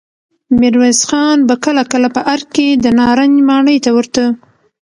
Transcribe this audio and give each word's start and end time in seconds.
ميرويس 0.59 1.01
خان 1.09 1.37
به 1.47 1.55
کله 1.65 1.83
کله 1.91 2.07
په 2.15 2.21
ارګ 2.33 2.47
کې 2.55 2.67
د 2.83 2.85
نارنج 2.99 3.35
ماڼۍ 3.47 3.77
ته 3.85 3.89
ورته. 3.97 4.23